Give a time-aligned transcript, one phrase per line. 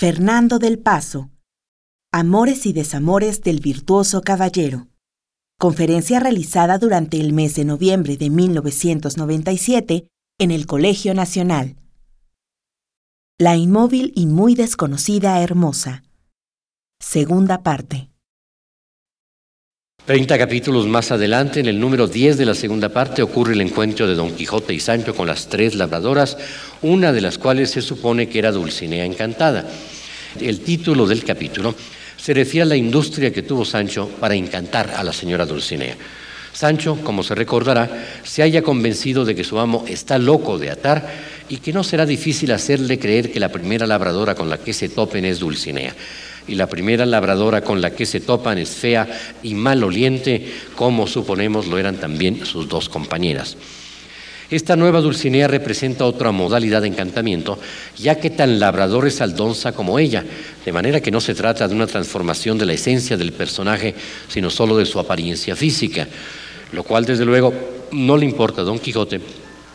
[0.00, 1.28] Fernando del Paso.
[2.10, 4.88] Amores y desamores del virtuoso caballero.
[5.58, 10.08] Conferencia realizada durante el mes de noviembre de 1997
[10.38, 11.76] en el Colegio Nacional.
[13.38, 16.02] La inmóvil y muy desconocida hermosa.
[16.98, 18.09] Segunda parte.
[20.06, 24.08] Treinta capítulos más adelante, en el número 10 de la segunda parte, ocurre el encuentro
[24.08, 26.38] de Don Quijote y Sancho con las tres labradoras,
[26.82, 29.68] una de las cuales se supone que era Dulcinea Encantada.
[30.40, 31.74] El título del capítulo
[32.16, 35.96] se refiere a la industria que tuvo Sancho para encantar a la señora Dulcinea.
[36.52, 37.88] Sancho, como se recordará,
[38.24, 41.08] se haya convencido de que su amo está loco de atar
[41.48, 44.88] y que no será difícil hacerle creer que la primera labradora con la que se
[44.88, 45.94] topen es Dulcinea
[46.46, 49.08] y la primera labradora con la que se topan es fea
[49.42, 53.56] y maloliente, como suponemos lo eran también sus dos compañeras.
[54.50, 57.56] Esta nueva Dulcinea representa otra modalidad de encantamiento,
[57.96, 60.24] ya que tan labrador es Aldonza como ella,
[60.64, 63.94] de manera que no se trata de una transformación de la esencia del personaje,
[64.26, 66.08] sino solo de su apariencia física,
[66.72, 67.54] lo cual desde luego
[67.92, 69.20] no le importa a Don Quijote,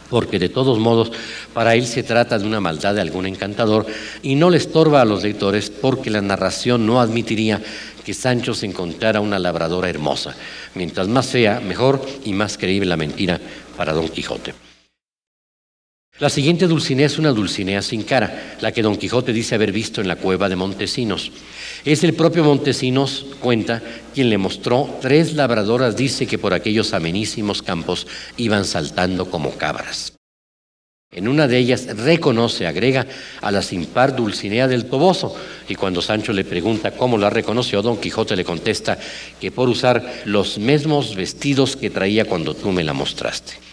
[0.10, 1.12] porque de todos modos
[1.54, 3.86] para él se trata de una maldad de algún encantador
[4.22, 7.62] y no le estorba a los lectores porque la narración no admitiría
[8.04, 10.36] que Sancho se encontrara una labradora hermosa.
[10.76, 13.40] Mientras más fea, mejor y más creíble la mentira
[13.76, 14.65] para Don Quijote.
[16.18, 20.00] La siguiente Dulcinea es una Dulcinea sin cara, la que Don Quijote dice haber visto
[20.00, 21.30] en la cueva de Montesinos.
[21.84, 27.62] Es el propio Montesinos, cuenta, quien le mostró tres labradoras, dice que por aquellos amenísimos
[27.62, 30.14] campos iban saltando como cabras.
[31.12, 33.06] En una de ellas reconoce, agrega,
[33.42, 35.36] a la sin par Dulcinea del Toboso,
[35.68, 38.98] y cuando Sancho le pregunta cómo la reconoció, Don Quijote le contesta
[39.42, 43.66] que por usar los mismos vestidos que traía cuando tú me la mostraste.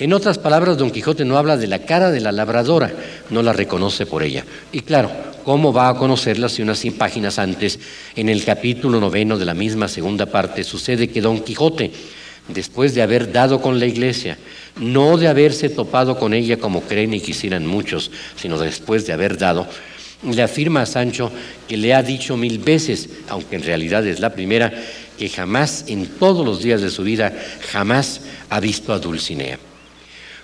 [0.00, 2.92] En otras palabras, Don Quijote no habla de la cara de la labradora,
[3.30, 4.44] no la reconoce por ella.
[4.70, 5.10] Y claro,
[5.42, 7.80] ¿cómo va a conocerla si unas 100 páginas antes,
[8.14, 11.90] en el capítulo noveno de la misma segunda parte, sucede que Don Quijote,
[12.46, 14.38] después de haber dado con la iglesia,
[14.76, 19.36] no de haberse topado con ella como creen y quisieran muchos, sino después de haber
[19.36, 19.66] dado,
[20.22, 21.32] le afirma a Sancho
[21.66, 24.72] que le ha dicho mil veces, aunque en realidad es la primera,
[25.18, 27.32] que jamás en todos los días de su vida,
[27.72, 29.58] jamás ha visto a Dulcinea.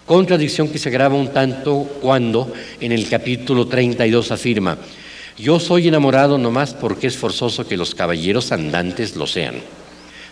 [0.06, 4.76] Contradicción que se agrava un tanto cuando en el capítulo 32 afirma,
[5.38, 9.54] yo soy enamorado nomás porque es forzoso que los caballeros andantes lo sean.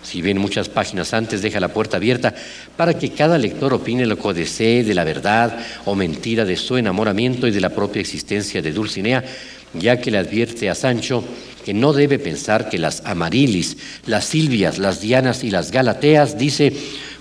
[0.02, 2.34] Si bien muchas páginas antes deja la puerta abierta
[2.76, 6.76] para que cada lector opine lo que desee de la verdad o mentira de su
[6.76, 9.24] enamoramiento y de la propia existencia de Dulcinea,
[9.72, 11.24] ya que le advierte a Sancho
[11.64, 16.72] que no debe pensar que las Amarilis, las Silvias, las Dianas y las Galateas, dice,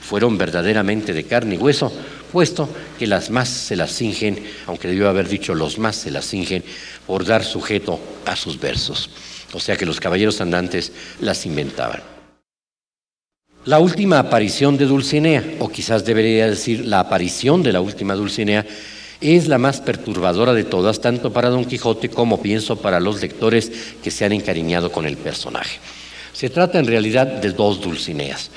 [0.01, 1.93] fueron verdaderamente de carne y hueso,
[2.31, 6.25] puesto que las más se las cingen, aunque debió haber dicho los más se las
[6.25, 6.63] cingen,
[7.05, 9.09] por dar sujeto a sus versos.
[9.53, 12.01] O sea que los caballeros andantes las inventaban.
[13.65, 18.65] La última aparición de Dulcinea, o quizás debería decir la aparición de la última Dulcinea,
[19.21, 23.71] es la más perturbadora de todas, tanto para Don Quijote como pienso para los lectores
[24.03, 25.79] que se han encariñado con el personaje.
[26.33, 28.49] Se trata en realidad de dos Dulcineas.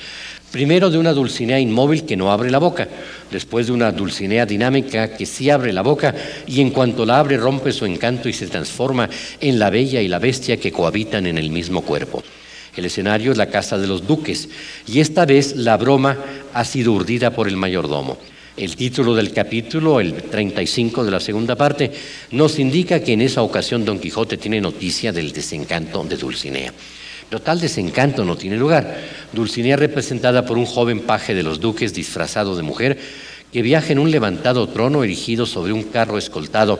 [0.55, 2.87] Primero de una Dulcinea inmóvil que no abre la boca,
[3.29, 6.15] después de una Dulcinea dinámica que sí abre la boca
[6.47, 9.09] y en cuanto la abre rompe su encanto y se transforma
[9.41, 12.23] en la bella y la bestia que cohabitan en el mismo cuerpo.
[12.73, 14.47] El escenario es la casa de los duques
[14.87, 16.15] y esta vez la broma
[16.53, 18.17] ha sido urdida por el mayordomo.
[18.55, 21.91] El título del capítulo, el 35 de la segunda parte,
[22.31, 26.71] nos indica que en esa ocasión Don Quijote tiene noticia del desencanto de Dulcinea.
[27.29, 28.97] Pero tal desencanto no tiene lugar.
[29.33, 32.97] Dulcinea representada por un joven paje de los duques disfrazado de mujer
[33.51, 36.79] que viaja en un levantado trono erigido sobre un carro escoltado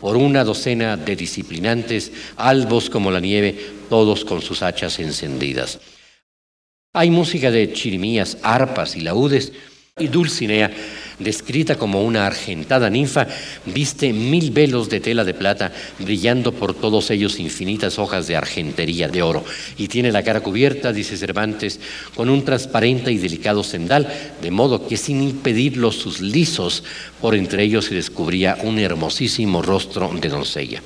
[0.00, 5.78] por una docena de disciplinantes, albos como la nieve, todos con sus hachas encendidas.
[6.92, 9.52] Hay música de chirimías, arpas y laúdes,
[9.98, 10.70] y Dulcinea
[11.18, 13.26] descrita como una argentada ninfa,
[13.66, 19.08] viste mil velos de tela de plata, brillando por todos ellos infinitas hojas de argentería
[19.08, 19.44] de oro,
[19.76, 21.80] y tiene la cara cubierta, dice Cervantes,
[22.14, 24.08] con un transparente y delicado sendal,
[24.42, 26.84] de modo que sin impedirlo sus lisos,
[27.20, 30.82] por entre ellos se descubría un hermosísimo rostro de doncella.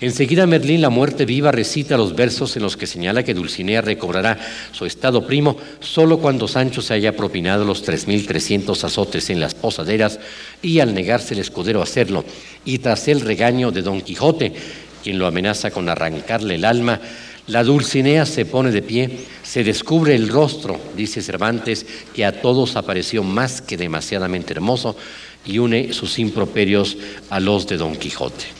[0.00, 4.38] Enseguida Merlín, la muerte viva, recita los versos en los que señala que Dulcinea recobrará
[4.72, 10.18] su estado primo solo cuando Sancho se haya propinado los 3.300 azotes en las posaderas
[10.62, 12.24] y al negarse el escudero a hacerlo,
[12.64, 14.54] y tras el regaño de Don Quijote,
[15.02, 16.98] quien lo amenaza con arrancarle el alma,
[17.46, 19.10] la Dulcinea se pone de pie,
[19.42, 24.96] se descubre el rostro, dice Cervantes, que a todos apareció más que demasiadamente hermoso,
[25.44, 26.96] y une sus improperios
[27.28, 28.59] a los de Don Quijote.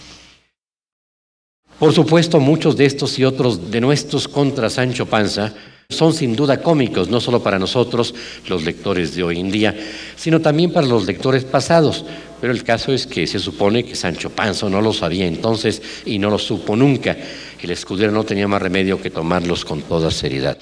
[1.80, 5.54] Por supuesto, muchos de estos y otros de nuestros contra Sancho Panza
[5.88, 8.14] son sin duda cómicos, no solo para nosotros,
[8.50, 9.74] los lectores de hoy en día,
[10.14, 12.04] sino también para los lectores pasados.
[12.38, 16.18] Pero el caso es que se supone que Sancho Panza no lo sabía entonces y
[16.18, 17.16] no lo supo nunca.
[17.62, 20.58] El escudero no tenía más remedio que tomarlos con toda seriedad.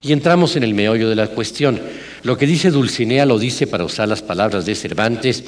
[0.00, 1.80] Y entramos en el meollo de la cuestión.
[2.22, 5.42] Lo que dice Dulcinea lo dice para usar las palabras de Cervantes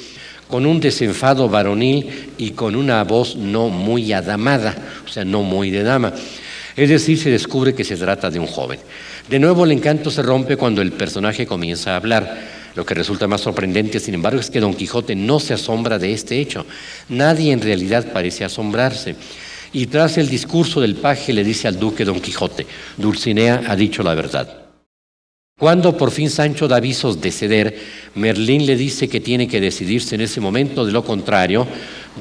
[0.49, 4.75] con un desenfado varonil y con una voz no muy adamada,
[5.05, 6.11] o sea, no muy de dama.
[6.75, 8.79] Es decir, se descubre que se trata de un joven.
[9.29, 12.59] De nuevo el encanto se rompe cuando el personaje comienza a hablar.
[12.75, 16.13] Lo que resulta más sorprendente, sin embargo, es que Don Quijote no se asombra de
[16.13, 16.65] este hecho.
[17.09, 19.15] Nadie en realidad parece asombrarse.
[19.71, 22.65] Y tras el discurso del paje le dice al duque Don Quijote,
[22.97, 24.68] Dulcinea ha dicho la verdad.
[25.59, 27.75] Cuando por fin Sancho da avisos de ceder,
[28.15, 31.67] Merlín le dice que tiene que decidirse en ese momento, de lo contrario,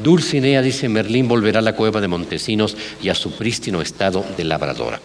[0.03, 4.43] Dulcinea, dice Merlín, volverá a la cueva de Montesinos y a su prístino estado de
[4.43, 5.01] labradora.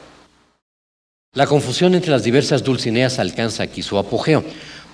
[1.36, 4.44] La confusión entre las diversas Dulcineas alcanza aquí su apogeo.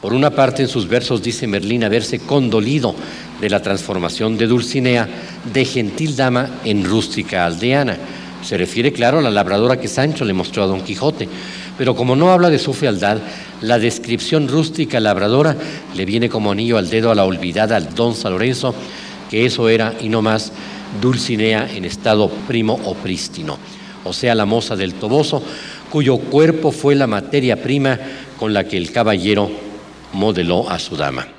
[0.01, 2.94] Por una parte, en sus versos dice Merlín haberse condolido
[3.39, 5.07] de la transformación de Dulcinea
[5.53, 7.97] de gentil dama en rústica aldeana.
[8.44, 11.27] Se refiere, claro, a la labradora que Sancho le mostró a Don Quijote
[11.79, 13.19] pero como no habla de su fealdad,
[13.61, 15.55] la descripción rústica labradora
[15.95, 18.75] le viene como anillo al dedo a la olvidada don San Lorenzo,
[19.29, 20.51] que eso era y no más
[20.99, 23.57] Dulcinea en estado primo o prístino,
[24.03, 25.41] o sea, la moza del Toboso,
[25.89, 27.97] cuyo cuerpo fue la materia prima
[28.37, 29.49] con la que el caballero
[30.11, 31.29] modeló a su dama.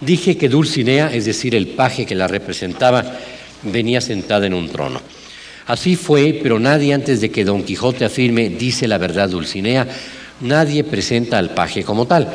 [0.00, 3.02] Dije que Dulcinea, es decir, el paje que la representaba,
[3.64, 5.00] venía sentada en un trono.
[5.66, 9.86] Así fue, pero nadie antes de que Don Quijote afirme dice la verdad Dulcinea,
[10.40, 12.28] nadie presenta al paje como tal.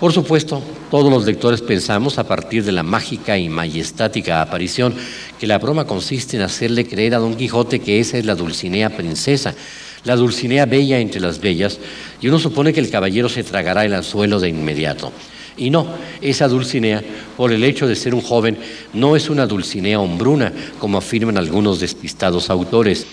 [0.00, 0.60] Por supuesto,
[0.90, 4.94] todos los lectores pensamos a partir de la mágica y majestática aparición
[5.38, 8.96] que la broma consiste en hacerle creer a Don Quijote que esa es la Dulcinea
[8.96, 9.54] princesa,
[10.02, 11.78] la Dulcinea bella entre las bellas,
[12.20, 15.12] y uno supone que el caballero se tragará el anzuelo de inmediato.
[15.56, 15.86] Y no,
[16.20, 17.02] esa Dulcinea,
[17.36, 18.58] por el hecho de ser un joven,
[18.92, 23.06] no es una Dulcinea hombruna, como afirman algunos despistados autores.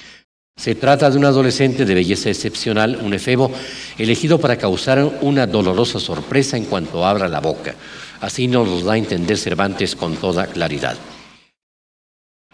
[0.57, 3.51] Se trata de un adolescente de belleza excepcional, un efebo,
[3.97, 7.75] elegido para causar una dolorosa sorpresa en cuanto abra la boca.
[8.19, 10.97] Así nos lo da a entender Cervantes con toda claridad.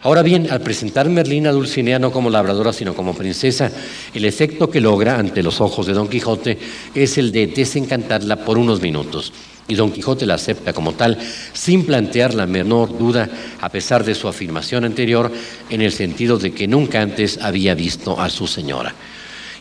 [0.03, 3.71] Ahora bien, al presentar Merlín a Dulcinea no como labradora, sino como princesa,
[4.13, 6.57] el efecto que logra ante los ojos de Don Quijote
[6.93, 9.33] es el de desencantarla por unos minutos.
[9.67, 11.17] Y Don Quijote la acepta como tal,
[11.53, 13.29] sin plantear la menor duda,
[13.59, 15.31] a pesar de su afirmación anterior,
[15.69, 18.95] en el sentido de que nunca antes había visto a su señora.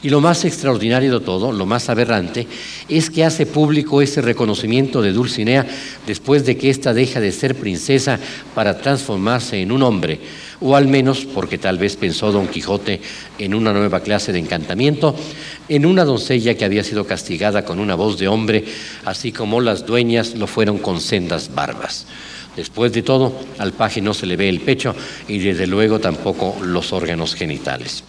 [0.03, 2.47] Y lo más extraordinario de todo, lo más aberrante,
[2.89, 5.67] es que hace público ese reconocimiento de Dulcinea
[6.07, 8.19] después de que ésta deja de ser princesa
[8.55, 10.21] para transformarse en un hombre,
[10.61, 13.01] o al menos, porque tal vez pensó Don Quijote
[13.39, 15.15] en una nueva clase de encantamiento,
[15.69, 18.65] en una doncella que había sido castigada con una voz de hombre,
[19.05, 22.07] así como las dueñas lo fueron con sendas barbas.
[22.55, 24.95] Después de todo, al paje no se le ve el pecho
[25.29, 28.03] y desde luego tampoco los órganos genitales.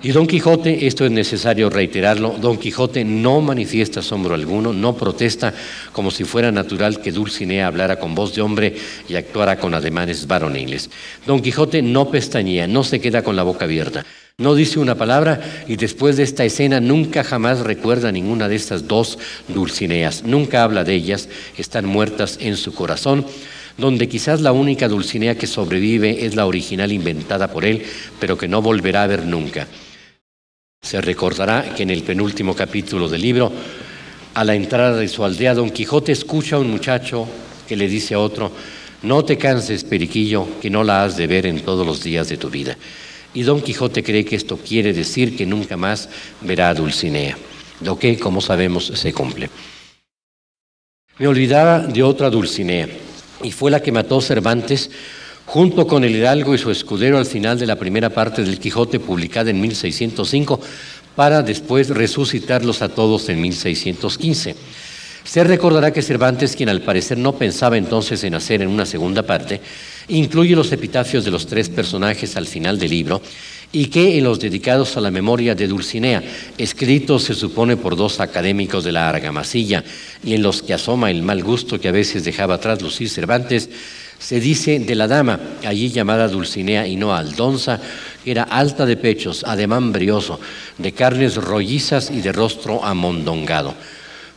[0.00, 5.52] Y Don Quijote, esto es necesario reiterarlo, Don Quijote no manifiesta asombro alguno, no protesta
[5.90, 8.76] como si fuera natural que Dulcinea hablara con voz de hombre
[9.08, 10.88] y actuara con ademanes varoniles.
[11.26, 15.64] Don Quijote no pestañea, no se queda con la boca abierta, no dice una palabra
[15.66, 20.84] y después de esta escena nunca jamás recuerda ninguna de estas dos Dulcineas, nunca habla
[20.84, 23.26] de ellas, están muertas en su corazón
[23.76, 27.84] donde quizás la única Dulcinea que sobrevive es la original inventada por él,
[28.20, 29.68] pero que no volverá a ver nunca.
[30.88, 33.52] Se recordará que en el penúltimo capítulo del libro,
[34.32, 37.28] a la entrada de su aldea, Don Quijote escucha a un muchacho
[37.68, 38.50] que le dice a otro,
[39.02, 42.38] no te canses, Periquillo, que no la has de ver en todos los días de
[42.38, 42.78] tu vida.
[43.34, 46.08] Y Don Quijote cree que esto quiere decir que nunca más
[46.40, 47.36] verá a Dulcinea,
[47.82, 49.50] lo que, como sabemos, se cumple.
[51.18, 52.88] Me olvidaba de otra Dulcinea,
[53.42, 54.90] y fue la que mató Cervantes
[55.48, 59.00] junto con el hidalgo y su escudero al final de la primera parte del Quijote
[59.00, 60.60] publicada en 1605,
[61.16, 64.54] para después resucitarlos a todos en 1615.
[65.24, 69.22] Se recordará que Cervantes, quien al parecer no pensaba entonces en hacer en una segunda
[69.22, 69.62] parte,
[70.08, 73.22] incluye los epitafios de los tres personajes al final del libro
[73.72, 76.22] y que en los dedicados a la memoria de Dulcinea,
[76.58, 79.82] escritos se supone por dos académicos de la argamasilla
[80.22, 83.70] y en los que asoma el mal gusto que a veces dejaba traslucir Cervantes,
[84.18, 87.80] se dice de la dama, allí llamada Dulcinea y no Aldonza,
[88.24, 90.40] era alta de pechos, ademán brioso,
[90.76, 93.74] de carnes rollizas y de rostro amondongado.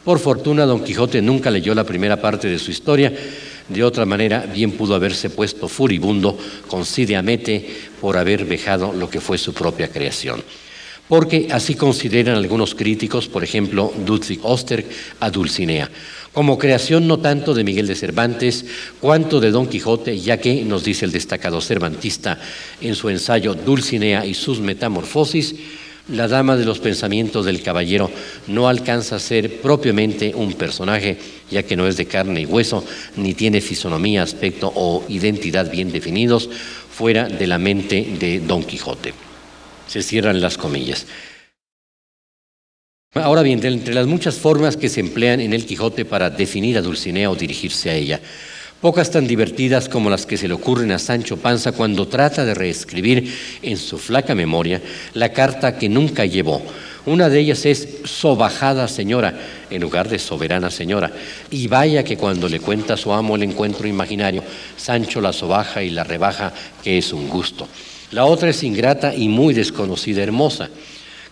[0.04, 3.14] Por fortuna, don Quijote nunca leyó la primera parte de su historia,
[3.70, 7.66] De otra manera, bien pudo haberse puesto furibundo con Cide Amete
[8.02, 10.44] por haber vejado lo que fue su propia creación.
[11.08, 14.86] Porque así consideran algunos críticos, por ejemplo, Ludwig Osterg,
[15.22, 15.90] a Dulcinea,
[16.34, 18.66] como creación no tanto de Miguel de Cervantes
[19.00, 22.40] cuanto de Don Quijote, ya que, nos dice el destacado cervantista
[22.80, 25.56] en su ensayo Dulcinea y sus metamorfosis,
[26.08, 28.10] la dama de los pensamientos del caballero
[28.48, 31.18] no alcanza a ser propiamente un personaje,
[31.50, 32.84] ya que no es de carne y hueso,
[33.18, 36.50] ni tiene fisonomía, aspecto o identidad bien definidos
[36.92, 39.14] fuera de la mente de Don Quijote.
[39.88, 41.06] Se cierran las comillas.
[43.14, 46.82] Ahora bien, entre las muchas formas que se emplean en el Quijote para definir a
[46.82, 48.22] Dulcinea o dirigirse a ella,
[48.80, 52.54] pocas tan divertidas como las que se le ocurren a Sancho Panza cuando trata de
[52.54, 53.30] reescribir
[53.64, 54.82] en su flaca memoria
[55.14, 56.62] la carta que nunca llevó.
[57.06, 59.38] Una de ellas es sobajada señora
[59.70, 61.12] en lugar de soberana señora.
[61.50, 64.42] Y vaya que cuando le cuenta a su amo el encuentro imaginario,
[64.78, 67.68] Sancho la sobaja y la rebaja, que es un gusto.
[68.12, 70.70] La otra es ingrata y muy desconocida hermosa.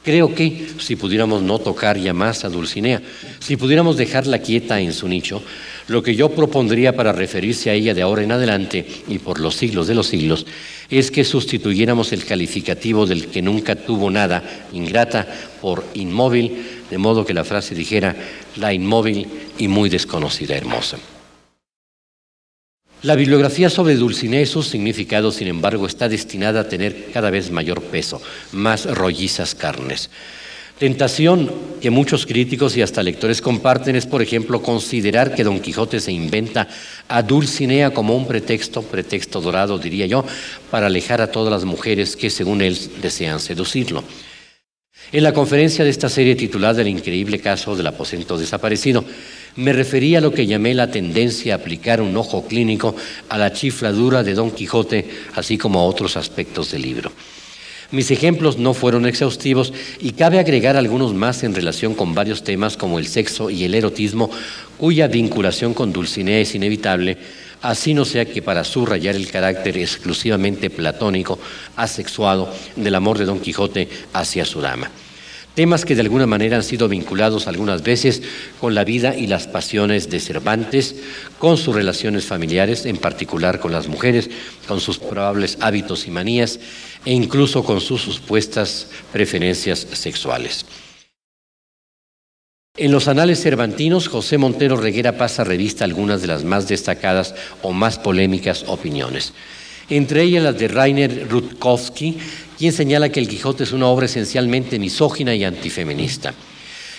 [0.03, 3.01] Creo que si pudiéramos no tocar ya más a Dulcinea,
[3.39, 5.44] si pudiéramos dejarla quieta en su nicho,
[5.89, 9.56] lo que yo propondría para referirse a ella de ahora en adelante y por los
[9.56, 10.46] siglos de los siglos
[10.89, 15.27] es que sustituyéramos el calificativo del que nunca tuvo nada, ingrata,
[15.62, 18.15] por inmóvil, de modo que la frase dijera
[18.56, 19.27] la inmóvil
[19.58, 20.98] y muy desconocida hermosa.
[23.01, 27.50] La bibliografía sobre Dulcinea y sus significados, sin embargo, está destinada a tener cada vez
[27.50, 30.10] mayor peso, más rollizas carnes.
[30.77, 36.01] Tentación que muchos críticos y hasta lectores comparten es, por ejemplo, considerar que Don Quijote
[36.01, 36.68] se inventa
[37.08, 40.25] a Dulcinea como un pretexto, pretexto dorado diría yo,
[40.70, 44.03] para alejar a todas las mujeres que según él desean seducirlo.
[45.12, 49.04] En la conferencia de esta serie titulada El increíble caso del aposento desaparecido,
[49.56, 52.96] me refería a lo que llamé la tendencia a aplicar un ojo clínico
[53.28, 57.12] a la chifladura de Don Quijote, así como a otros aspectos del libro.
[57.89, 62.78] Mis ejemplos no fueron exhaustivos y cabe agregar algunos más en relación con varios temas
[62.78, 64.30] como el sexo y el erotismo,
[64.78, 67.18] cuya vinculación con Dulcinea es inevitable,
[67.62, 71.39] así no sea que para subrayar el carácter exclusivamente platónico,
[71.75, 74.89] asexuado del amor de Don Quijote hacia su dama
[75.60, 78.22] temas que de alguna manera han sido vinculados algunas veces
[78.62, 80.96] con la vida y las pasiones de Cervantes,
[81.38, 84.30] con sus relaciones familiares, en particular con las mujeres,
[84.70, 86.62] con sus probables hábitos y manías
[87.04, 90.66] e incluso con sus supuestas preferencias sexuales.
[92.81, 97.74] En los anales cervantinos, José Montero Reguera pasa revista algunas de las más destacadas o
[97.74, 99.33] más polémicas opiniones.
[99.89, 102.17] Entre ellas las de Rainer Rutkowski,
[102.57, 106.33] quien señala que El Quijote es una obra esencialmente misógina y antifeminista,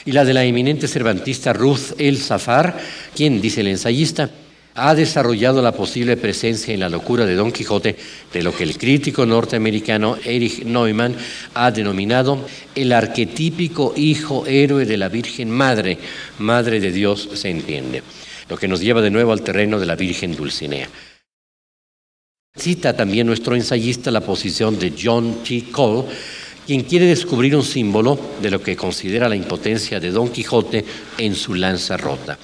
[0.04, 2.78] y la de la eminente cervantista Ruth El Zafar,
[3.16, 4.28] quien, dice el ensayista,
[4.74, 7.96] ha desarrollado la posible presencia en la locura de Don Quijote
[8.32, 11.16] de lo que el crítico norteamericano Erich Neumann
[11.54, 15.98] ha denominado el arquetípico hijo héroe de la Virgen Madre,
[16.38, 18.02] Madre de Dios se entiende,
[18.48, 20.88] lo que nos lleva de nuevo al terreno de la Virgen Dulcinea.
[22.56, 25.66] Cita también nuestro ensayista la posición de John T.
[25.70, 26.08] Cole,
[26.66, 30.84] quien quiere descubrir un símbolo de lo que considera la impotencia de Don Quijote
[31.18, 32.38] en su lanza rota.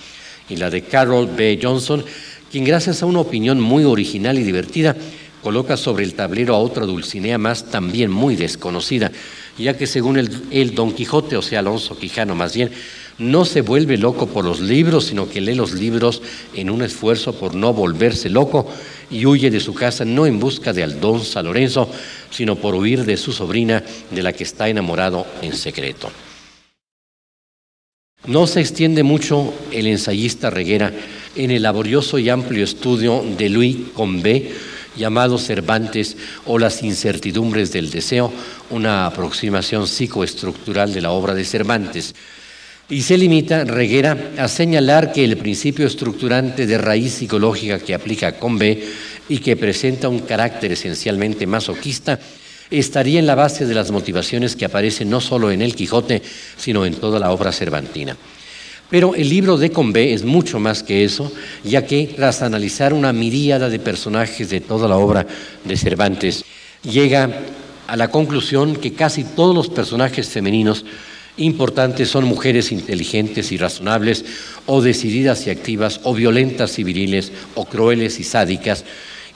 [0.48, 1.58] Y la de Carol B.
[1.62, 2.04] Johnson,
[2.50, 4.96] quien gracias a una opinión muy original y divertida,
[5.42, 9.12] coloca sobre el tablero a otra Dulcinea más también muy desconocida,
[9.58, 12.70] ya que según el, el Don Quijote, o sea Alonso Quijano más bien,
[13.18, 16.20] no se vuelve loco por los libros, sino que lee los libros
[16.54, 18.68] en un esfuerzo por no volverse loco
[19.10, 21.88] y huye de su casa no en busca de Aldonza Lorenzo,
[22.30, 26.10] sino por huir de su sobrina de la que está enamorado en secreto.
[28.26, 30.92] No se extiende mucho el ensayista Reguera
[31.36, 34.50] en el laborioso y amplio estudio de Louis Combé,
[34.96, 38.32] llamado Cervantes o las incertidumbres del deseo,
[38.70, 42.16] una aproximación psicoestructural de la obra de Cervantes.
[42.88, 48.38] Y se limita, Reguera, a señalar que el principio estructurante de raíz psicológica que aplica
[48.40, 48.82] Combe
[49.28, 52.18] y que presenta un carácter esencialmente masoquista
[52.70, 56.22] estaría en la base de las motivaciones que aparecen no solo en El Quijote,
[56.56, 58.16] sino en toda la obra cervantina.
[58.88, 61.32] Pero el libro de Combe es mucho más que eso,
[61.64, 65.26] ya que tras analizar una miríada de personajes de toda la obra
[65.64, 66.44] de Cervantes,
[66.82, 67.40] llega
[67.88, 70.84] a la conclusión que casi todos los personajes femeninos
[71.36, 74.24] importantes son mujeres inteligentes y razonables,
[74.66, 78.84] o decididas y activas, o violentas y viriles, o crueles y sádicas.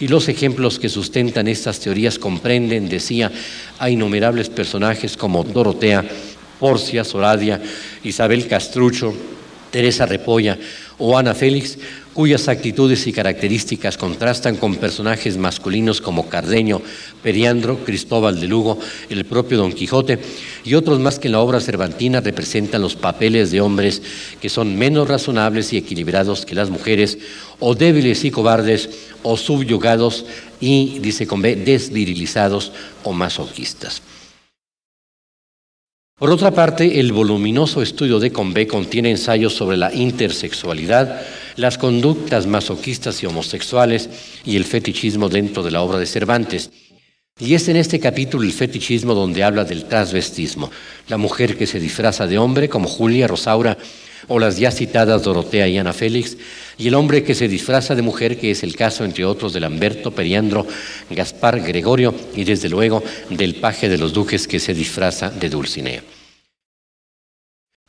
[0.00, 3.30] Y los ejemplos que sustentan estas teorías comprenden, decía,
[3.78, 6.04] a innumerables personajes como Dorotea,
[6.58, 7.60] Porcia, Soradia,
[8.02, 9.14] Isabel Castrucho,
[9.70, 10.58] Teresa Repolla
[10.98, 11.78] o Ana Félix,
[12.14, 16.82] cuyas actitudes y características contrastan con personajes masculinos como Cardeño,
[17.22, 20.18] Periandro, Cristóbal de Lugo, el propio Don Quijote
[20.64, 24.02] y otros más que en la obra cervantina representan los papeles de hombres
[24.40, 27.18] que son menos razonables y equilibrados que las mujeres,
[27.58, 28.90] o débiles y cobardes,
[29.22, 30.24] o subyugados
[30.60, 32.72] y, dice con desvirilizados
[33.04, 34.02] o masoquistas.
[36.20, 41.22] Por otra parte, el voluminoso estudio de Convé contiene ensayos sobre la intersexualidad,
[41.56, 44.10] las conductas masoquistas y homosexuales
[44.44, 46.72] y el fetichismo dentro de la obra de Cervantes.
[47.38, 50.70] Y es en este capítulo el fetichismo donde habla del transvestismo,
[51.08, 53.78] la mujer que se disfraza de hombre como Julia, Rosaura
[54.30, 56.36] o las ya citadas Dorotea y Ana Félix,
[56.78, 59.58] y el hombre que se disfraza de mujer, que es el caso, entre otros, de
[59.58, 60.68] Lamberto, Periandro,
[61.10, 66.04] Gaspar, Gregorio y, desde luego, del paje de los duques que se disfraza de Dulcinea.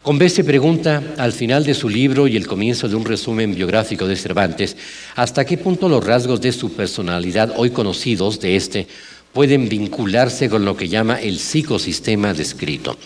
[0.02, 4.08] Convé se pregunta, al final de su libro y el comienzo de un resumen biográfico
[4.08, 4.76] de Cervantes,
[5.16, 8.88] hasta qué punto los rasgos de su personalidad, hoy conocidos de este,
[9.32, 12.98] pueden vincularse con lo que llama el psicosistema descrito.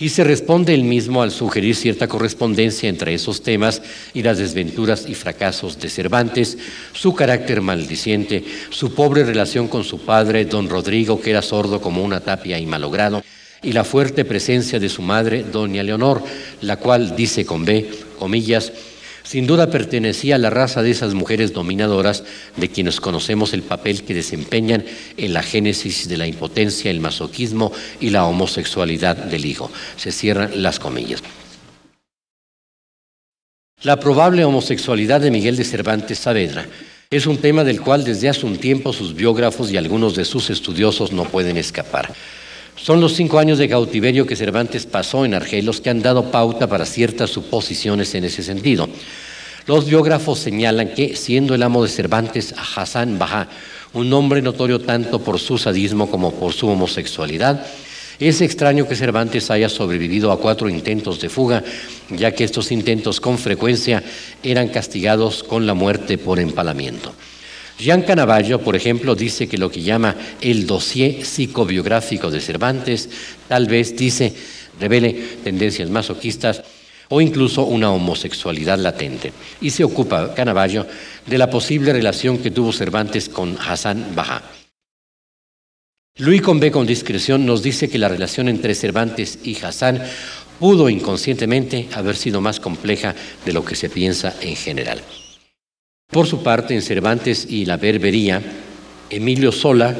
[0.00, 3.82] Y se responde él mismo al sugerir cierta correspondencia entre esos temas
[4.14, 6.56] y las desventuras y fracasos de Cervantes,
[6.92, 12.04] su carácter maldiciente, su pobre relación con su padre, don Rodrigo, que era sordo como
[12.04, 13.24] una tapia y malogrado,
[13.60, 16.22] y la fuerte presencia de su madre, doña Leonor,
[16.60, 17.90] la cual, dice con B,
[18.20, 18.72] comillas,
[19.22, 22.24] sin duda pertenecía a la raza de esas mujeres dominadoras
[22.56, 24.84] de quienes conocemos el papel que desempeñan
[25.16, 29.70] en la génesis de la impotencia, el masoquismo y la homosexualidad del hijo.
[29.96, 31.22] Se cierran las comillas.
[33.82, 36.66] La probable homosexualidad de Miguel de Cervantes Saavedra
[37.10, 40.50] es un tema del cual desde hace un tiempo sus biógrafos y algunos de sus
[40.50, 42.12] estudiosos no pueden escapar.
[42.80, 46.30] Son los cinco años de cautiverio que Cervantes pasó en Argel los que han dado
[46.30, 48.88] pauta para ciertas suposiciones en ese sentido.
[49.66, 53.48] Los biógrafos señalan que, siendo el amo de Cervantes Hassan Baja,
[53.92, 57.66] un hombre notorio tanto por su sadismo como por su homosexualidad,
[58.18, 61.62] es extraño que Cervantes haya sobrevivido a cuatro intentos de fuga,
[62.10, 64.02] ya que estos intentos con frecuencia
[64.42, 67.12] eran castigados con la muerte por empalamiento.
[67.78, 73.08] Jean Canavallo, por ejemplo, dice que lo que llama el dossier psicobiográfico de Cervantes
[73.46, 74.34] tal vez, dice,
[74.80, 75.12] revele
[75.44, 76.62] tendencias masoquistas
[77.08, 79.32] o incluso una homosexualidad latente.
[79.60, 80.86] Y se ocupa Canavallo
[81.26, 84.42] de la posible relación que tuvo Cervantes con Hassan Baja.
[86.16, 90.02] Louis Convé con discreción nos dice que la relación entre Cervantes y Hassan
[90.58, 93.14] pudo inconscientemente haber sido más compleja
[93.44, 95.00] de lo que se piensa en general.
[96.10, 98.40] Por su parte, en Cervantes y la Berbería,
[99.10, 99.94] Emilio Sola,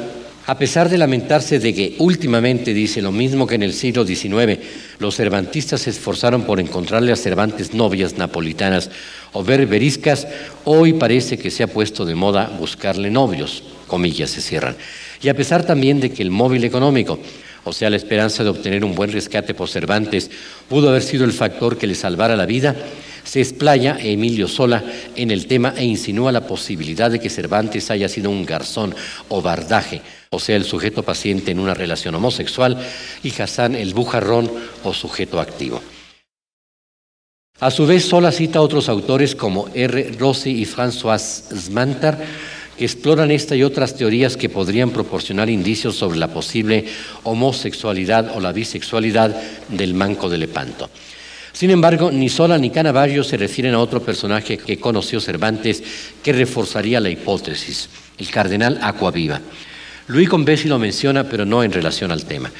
[0.47, 4.57] a pesar de lamentarse de que últimamente dice lo mismo que en el siglo XIX,
[4.97, 8.89] los cervantistas se esforzaron por encontrarle a Cervantes novias napolitanas
[9.33, 10.27] o berberiscas,
[10.65, 14.77] hoy parece que se ha puesto de moda buscarle novios, comillas se cierran.
[15.21, 17.19] Y a pesar también de que el móvil económico,
[17.65, 20.31] o sea, la esperanza de obtener un buen rescate por Cervantes,
[20.69, 22.75] pudo haber sido el factor que le salvara la vida,
[23.23, 24.83] se explaya Emilio Sola
[25.15, 28.95] en el tema e insinúa la posibilidad de que Cervantes haya sido un garzón
[29.29, 32.77] o bardaje, o sea, el sujeto paciente en una relación homosexual,
[33.23, 34.51] y Hassan el bujarrón
[34.83, 35.81] o sujeto activo.
[37.59, 40.11] A su vez, Sola cita a otros autores como R.
[40.17, 42.17] Rossi y François Smantar,
[42.77, 46.85] que exploran esta y otras teorías que podrían proporcionar indicios sobre la posible
[47.23, 49.35] homosexualidad o la bisexualidad
[49.67, 50.89] del manco de Lepanto.
[51.53, 55.83] Sin embargo, ni Sola ni Canavallo se refieren a otro personaje que conoció Cervantes
[56.23, 59.41] que reforzaría la hipótesis, el cardenal Aquaviva.
[60.07, 62.51] Luis Convesi lo menciona, pero no en relación al tema.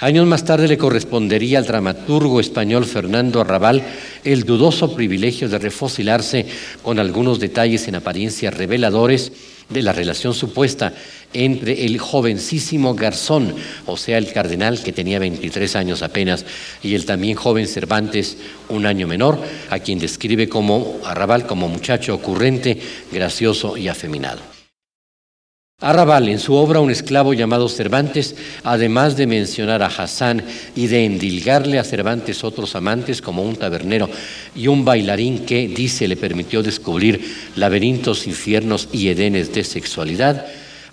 [0.00, 3.82] Años más tarde le correspondería al dramaturgo español Fernando Arrabal
[4.24, 6.46] el dudoso privilegio de refocilarse
[6.82, 9.32] con algunos detalles en apariencia reveladores
[9.68, 10.92] de la relación supuesta
[11.32, 13.54] entre el jovencísimo Garzón,
[13.86, 16.44] o sea, el cardenal que tenía 23 años apenas,
[16.82, 19.38] y el también joven Cervantes, un año menor,
[19.70, 22.80] a quien describe como Arrabal como muchacho ocurrente,
[23.12, 24.55] gracioso y afeminado.
[25.82, 28.34] Arrabal, en su obra Un esclavo llamado Cervantes,
[28.64, 30.42] además de mencionar a Hassan
[30.74, 34.08] y de endilgarle a Cervantes otros amantes como un tabernero
[34.54, 37.20] y un bailarín que, dice, le permitió descubrir
[37.56, 40.46] laberintos, infiernos y edenes de sexualidad,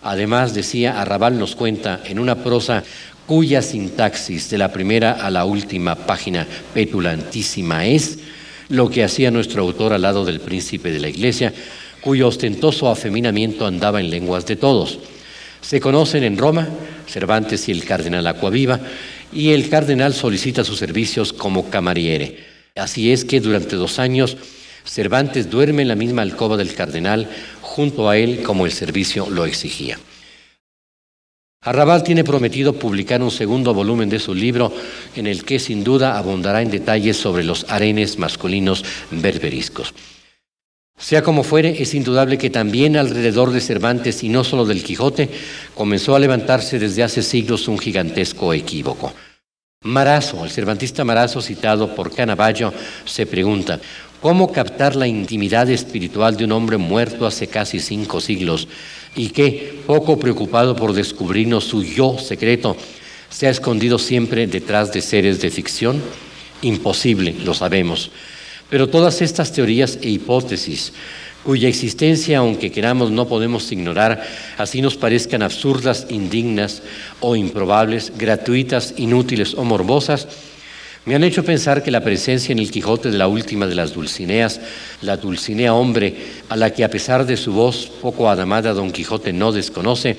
[0.06, 2.84] Además, decía, Arrabal nos cuenta en una prosa
[3.26, 8.20] cuya sintaxis de la primera a la última página petulantísima es
[8.68, 11.54] lo que hacía nuestro autor al lado del príncipe de la iglesia,
[12.04, 15.00] cuyo ostentoso afeminamiento andaba en lenguas de todos.
[15.62, 16.68] Se conocen en Roma
[17.08, 18.80] Cervantes y el cardenal Acuaviva,
[19.32, 22.44] y el cardenal solicita sus servicios como camariere.
[22.76, 24.38] Así es que durante dos años
[24.86, 27.30] Cervantes duerme en la misma alcoba del cardenal,
[27.62, 29.98] junto a él como el servicio lo exigía.
[31.62, 34.74] Arrabal tiene prometido publicar un segundo volumen de su libro
[35.16, 39.94] en el que sin duda abundará en detalles sobre los arenes masculinos berberiscos.
[40.98, 45.30] Sea como fuere, es indudable que también alrededor de Cervantes y no solo del Quijote
[45.76, 49.14] comenzó a levantarse desde hace siglos un gigantesco equívoco.
[49.84, 52.72] Marazo, el cervantista Marazo citado por Canavallo,
[53.04, 53.82] se pregunta,
[54.22, 58.70] ¿cómo captar la intimidad espiritual de un hombre muerto hace casi cinco siglos
[59.14, 62.78] y que, poco preocupado por descubrirnos su yo secreto,
[63.30, 66.02] se ha escondido siempre detrás de seres de ficción?
[66.62, 68.10] Imposible, lo sabemos.
[68.70, 70.94] Pero todas estas teorías e hipótesis,
[71.44, 74.24] cuya existencia, aunque queramos, no podemos ignorar,
[74.58, 76.82] así nos parezcan absurdas, indignas
[77.20, 80.28] o improbables, gratuitas, inútiles o morbosas,
[81.06, 83.94] me han hecho pensar que la presencia en el Quijote de la última de las
[83.94, 84.62] Dulcineas,
[85.02, 86.16] la Dulcinea hombre,
[86.48, 90.16] a la que a pesar de su voz poco adamada Don Quijote no desconoce,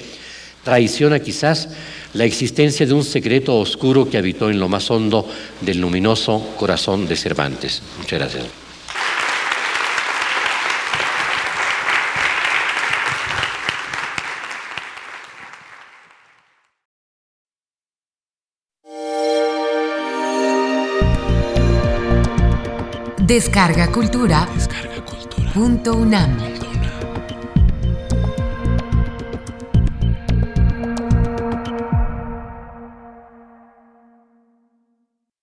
[0.65, 1.69] traiciona quizás
[2.15, 5.29] la existencia de un secreto oscuro que habitó en lo más hondo
[5.61, 7.83] del luminoso corazón de Cervantes.
[7.99, 8.45] Muchas gracias.
[23.27, 24.49] Descarga Cultura.
[24.55, 25.53] Descarga Cultura.
[25.53, 26.64] Punto UNAM.